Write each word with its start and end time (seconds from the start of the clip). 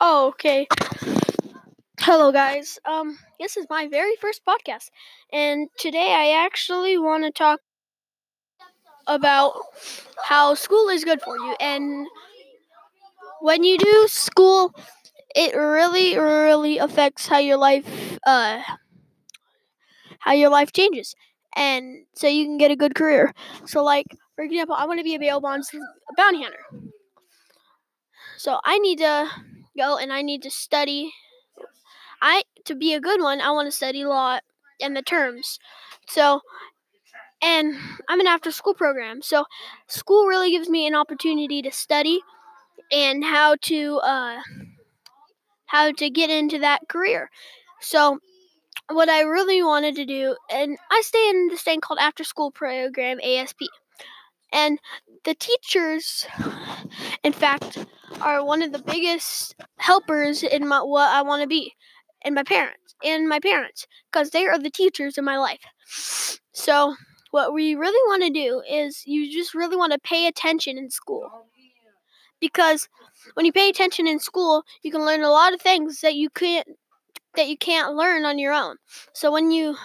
Oh, 0.00 0.28
okay. 0.28 0.66
Hello, 2.00 2.32
guys. 2.32 2.78
Um, 2.84 3.18
this 3.40 3.56
is 3.56 3.66
my 3.70 3.86
very 3.88 4.16
first 4.16 4.42
podcast, 4.44 4.90
and 5.32 5.68
today 5.78 6.12
I 6.14 6.44
actually 6.44 6.98
want 6.98 7.24
to 7.24 7.30
talk 7.30 7.60
about 9.06 9.52
how 10.24 10.54
school 10.54 10.88
is 10.88 11.04
good 11.04 11.20
for 11.22 11.36
you. 11.36 11.54
And 11.60 12.06
when 13.40 13.64
you 13.64 13.78
do 13.78 14.06
school, 14.08 14.74
it 15.34 15.54
really, 15.56 16.18
really 16.18 16.78
affects 16.78 17.26
how 17.28 17.38
your 17.38 17.56
life, 17.58 18.18
uh, 18.26 18.62
how 20.20 20.32
your 20.32 20.50
life 20.50 20.72
changes, 20.72 21.14
and 21.56 22.04
so 22.14 22.26
you 22.26 22.44
can 22.44 22.58
get 22.58 22.70
a 22.70 22.76
good 22.76 22.94
career. 22.94 23.32
So, 23.66 23.82
like 23.82 24.06
for 24.36 24.44
example, 24.44 24.74
I 24.76 24.86
want 24.86 24.98
to 25.00 25.04
be 25.04 25.14
a 25.14 25.18
bail 25.18 25.40
bonds 25.40 25.74
bounty 26.16 26.42
hunter. 26.42 26.64
So 28.42 28.58
I 28.64 28.80
need 28.80 28.98
to 28.98 29.30
go 29.78 29.98
and 29.98 30.12
I 30.12 30.20
need 30.20 30.42
to 30.42 30.50
study. 30.50 31.12
I 32.20 32.42
to 32.64 32.74
be 32.74 32.92
a 32.92 33.00
good 33.00 33.20
one, 33.20 33.40
I 33.40 33.52
want 33.52 33.68
to 33.68 33.70
study 33.70 34.04
law 34.04 34.40
and 34.80 34.96
the 34.96 35.02
terms. 35.02 35.60
So 36.08 36.40
and 37.40 37.76
I'm 38.08 38.18
an 38.18 38.26
after 38.26 38.50
school 38.50 38.74
program. 38.74 39.22
So 39.22 39.44
school 39.86 40.26
really 40.26 40.50
gives 40.50 40.68
me 40.68 40.88
an 40.88 40.94
opportunity 40.96 41.62
to 41.62 41.70
study 41.70 42.18
and 42.90 43.22
how 43.22 43.54
to 43.62 43.98
uh 43.98 44.40
how 45.66 45.92
to 45.92 46.10
get 46.10 46.28
into 46.28 46.58
that 46.58 46.88
career. 46.88 47.30
So 47.80 48.18
what 48.90 49.08
I 49.08 49.20
really 49.20 49.62
wanted 49.62 49.94
to 49.94 50.04
do 50.04 50.36
and 50.50 50.78
I 50.90 51.00
stay 51.02 51.30
in 51.30 51.46
this 51.46 51.62
thing 51.62 51.80
called 51.80 52.00
after 52.00 52.24
school 52.24 52.50
program 52.50 53.20
ASP. 53.22 53.60
And 54.52 54.80
the 55.24 55.34
teachers 55.34 56.26
in 57.22 57.32
fact 57.32 57.78
are 58.20 58.44
one 58.44 58.62
of 58.62 58.72
the 58.72 58.82
biggest 58.82 59.54
helpers 59.78 60.42
in 60.42 60.66
my 60.66 60.80
what 60.80 61.08
I 61.08 61.22
want 61.22 61.42
to 61.42 61.48
be, 61.48 61.72
and 62.24 62.34
my 62.34 62.42
parents, 62.42 62.94
and 63.04 63.28
my 63.28 63.40
parents, 63.40 63.86
because 64.10 64.30
they 64.30 64.46
are 64.46 64.58
the 64.58 64.70
teachers 64.70 65.18
in 65.18 65.24
my 65.24 65.38
life. 65.38 65.60
So 66.52 66.94
what 67.30 67.54
we 67.54 67.74
really 67.74 68.08
want 68.10 68.22
to 68.24 68.30
do 68.30 68.62
is 68.68 69.02
you 69.06 69.32
just 69.32 69.54
really 69.54 69.76
want 69.76 69.92
to 69.92 69.98
pay 70.00 70.26
attention 70.26 70.76
in 70.76 70.90
school, 70.90 71.28
because 72.40 72.88
when 73.34 73.46
you 73.46 73.52
pay 73.52 73.68
attention 73.68 74.06
in 74.06 74.18
school, 74.18 74.64
you 74.82 74.90
can 74.90 75.06
learn 75.06 75.22
a 75.22 75.30
lot 75.30 75.54
of 75.54 75.60
things 75.60 76.00
that 76.00 76.14
you 76.14 76.28
can't 76.30 76.66
that 77.34 77.48
you 77.48 77.56
can't 77.56 77.94
learn 77.94 78.24
on 78.24 78.38
your 78.38 78.52
own. 78.52 78.76
So 79.14 79.32
when 79.32 79.50
you 79.50 79.76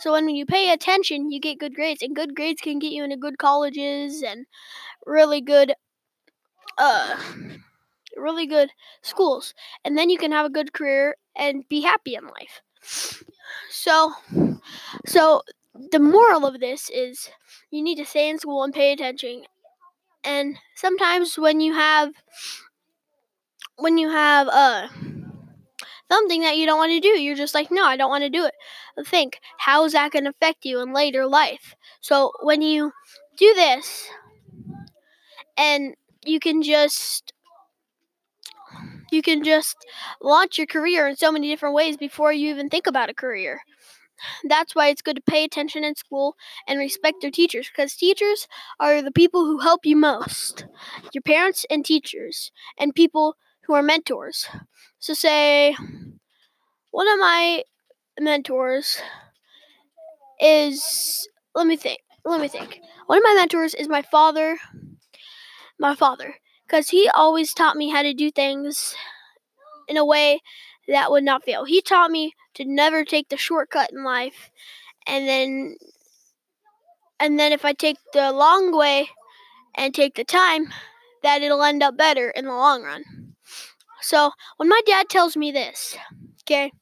so 0.00 0.12
when 0.12 0.28
you 0.30 0.46
pay 0.46 0.72
attention, 0.72 1.30
you 1.30 1.40
get 1.40 1.58
good 1.58 1.74
grades, 1.74 2.02
and 2.02 2.16
good 2.16 2.34
grades 2.34 2.60
can 2.60 2.78
get 2.78 2.92
you 2.92 3.04
into 3.04 3.16
good 3.16 3.38
colleges 3.38 4.22
and 4.22 4.46
really 5.06 5.40
good 5.40 5.74
uh 6.78 7.16
really 8.16 8.46
good 8.46 8.70
schools 9.02 9.54
and 9.84 9.96
then 9.96 10.10
you 10.10 10.18
can 10.18 10.32
have 10.32 10.46
a 10.46 10.50
good 10.50 10.72
career 10.72 11.16
and 11.36 11.68
be 11.68 11.80
happy 11.82 12.14
in 12.14 12.24
life. 12.26 12.60
So 13.70 14.12
so 15.06 15.42
the 15.74 15.98
moral 15.98 16.46
of 16.46 16.60
this 16.60 16.90
is 16.90 17.30
you 17.70 17.82
need 17.82 17.96
to 17.96 18.04
stay 18.04 18.28
in 18.28 18.38
school 18.38 18.62
and 18.64 18.74
pay 18.74 18.92
attention 18.92 19.44
and 20.24 20.58
sometimes 20.76 21.38
when 21.38 21.60
you 21.60 21.74
have 21.74 22.12
when 23.76 23.98
you 23.98 24.08
have 24.10 24.46
uh 24.48 24.88
something 26.10 26.42
that 26.42 26.56
you 26.56 26.66
don't 26.66 26.78
want 26.78 26.92
to 26.92 27.00
do 27.00 27.08
you're 27.20 27.36
just 27.36 27.54
like 27.54 27.70
no 27.70 27.84
i 27.84 27.96
don't 27.96 28.10
want 28.10 28.22
to 28.24 28.30
do 28.30 28.44
it 28.44 28.54
think 29.04 29.38
how 29.58 29.84
is 29.84 29.92
that 29.92 30.12
going 30.12 30.24
to 30.24 30.30
affect 30.30 30.64
you 30.64 30.80
in 30.80 30.92
later 30.92 31.26
life 31.26 31.74
so 32.00 32.32
when 32.42 32.62
you 32.62 32.92
do 33.38 33.54
this 33.54 34.08
and 35.56 35.94
you 36.24 36.40
can 36.40 36.62
just 36.62 37.32
you 39.10 39.22
can 39.22 39.42
just 39.42 39.76
launch 40.22 40.58
your 40.58 40.66
career 40.66 41.08
in 41.08 41.16
so 41.16 41.32
many 41.32 41.48
different 41.48 41.74
ways 41.74 41.96
before 41.96 42.32
you 42.32 42.50
even 42.50 42.68
think 42.68 42.86
about 42.86 43.10
a 43.10 43.14
career. 43.14 43.60
That's 44.44 44.74
why 44.74 44.88
it's 44.88 45.02
good 45.02 45.16
to 45.16 45.22
pay 45.22 45.44
attention 45.44 45.82
in 45.82 45.96
school 45.96 46.36
and 46.66 46.78
respect 46.78 47.22
your 47.22 47.32
teachers 47.32 47.68
because 47.68 47.94
teachers 47.94 48.46
are 48.78 49.02
the 49.02 49.10
people 49.10 49.44
who 49.44 49.60
help 49.60 49.86
you 49.86 49.96
most. 49.96 50.66
Your 51.12 51.22
parents 51.22 51.64
and 51.70 51.84
teachers 51.84 52.52
and 52.78 52.94
people 52.94 53.36
who 53.62 53.74
are 53.74 53.82
mentors. 53.82 54.46
So 54.98 55.14
say 55.14 55.74
one 56.90 57.08
of 57.08 57.18
my 57.18 57.62
mentors 58.20 59.00
is 60.40 61.28
let 61.54 61.66
me 61.66 61.76
think. 61.76 62.00
Let 62.24 62.40
me 62.40 62.48
think. 62.48 62.80
One 63.06 63.18
of 63.18 63.24
my 63.24 63.34
mentors 63.34 63.74
is 63.74 63.88
my 63.88 64.02
father. 64.02 64.58
My 65.78 65.94
father 65.94 66.34
because 66.70 66.90
he 66.90 67.08
always 67.14 67.52
taught 67.52 67.76
me 67.76 67.90
how 67.90 68.02
to 68.02 68.14
do 68.14 68.30
things 68.30 68.94
in 69.88 69.96
a 69.96 70.04
way 70.04 70.40
that 70.86 71.10
would 71.10 71.24
not 71.24 71.44
fail. 71.44 71.64
He 71.64 71.82
taught 71.82 72.12
me 72.12 72.32
to 72.54 72.64
never 72.64 73.04
take 73.04 73.28
the 73.28 73.36
shortcut 73.36 73.90
in 73.90 74.04
life, 74.04 74.50
and 75.06 75.26
then 75.26 75.76
and 77.18 77.38
then 77.40 77.52
if 77.52 77.64
I 77.64 77.72
take 77.72 77.96
the 78.12 78.30
long 78.30 78.76
way 78.76 79.08
and 79.74 79.92
take 79.92 80.14
the 80.14 80.24
time, 80.24 80.68
that 81.24 81.42
it'll 81.42 81.62
end 81.62 81.82
up 81.82 81.96
better 81.96 82.30
in 82.30 82.44
the 82.44 82.52
long 82.52 82.84
run. 82.84 83.34
So 84.00 84.30
when 84.56 84.68
my 84.68 84.80
dad 84.86 85.08
tells 85.08 85.36
me 85.36 85.50
this, 85.50 85.96
okay, 86.42 86.72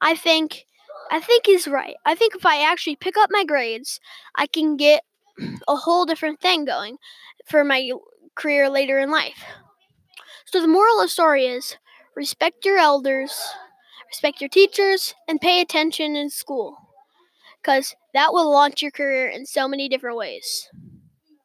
I 0.00 0.14
think 0.14 0.64
I 1.10 1.20
think 1.20 1.46
he's 1.46 1.68
right. 1.68 1.96
I 2.04 2.14
think 2.14 2.34
if 2.34 2.44
I 2.46 2.62
actually 2.62 2.96
pick 2.96 3.16
up 3.16 3.30
my 3.32 3.44
grades, 3.44 4.00
I 4.34 4.46
can 4.46 4.76
get 4.76 5.02
a 5.68 5.76
whole 5.76 6.04
different 6.06 6.40
thing 6.40 6.64
going 6.64 6.98
for 7.46 7.64
my 7.64 7.90
career 8.34 8.68
later 8.68 8.98
in 8.98 9.10
life. 9.10 9.44
So 10.46 10.60
the 10.60 10.68
moral 10.68 11.00
of 11.00 11.04
the 11.04 11.08
story 11.08 11.46
is 11.46 11.76
respect 12.16 12.64
your 12.64 12.78
elders, 12.78 13.32
respect 14.08 14.40
your 14.40 14.48
teachers, 14.48 15.14
and 15.28 15.40
pay 15.40 15.60
attention 15.60 16.16
in 16.16 16.30
school. 16.30 16.76
Because 17.62 17.94
that 18.14 18.32
will 18.32 18.50
launch 18.50 18.82
your 18.82 18.90
career 18.92 19.28
in 19.28 19.46
so 19.46 19.68
many 19.68 19.88
different 19.88 20.16
ways. 20.18 20.68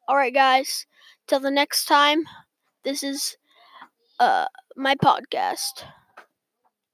Alright, 0.08 0.34
guys, 0.34 0.86
till 1.26 1.40
the 1.40 1.50
next 1.50 1.86
time, 1.86 2.24
this 2.84 3.02
is 3.02 3.36
uh, 4.20 4.46
my 4.76 4.94
podcast. 4.96 5.84